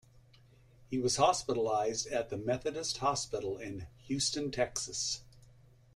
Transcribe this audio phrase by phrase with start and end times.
[0.89, 5.21] He was hospitalized at The Methodist Hospital in Houston, Texas.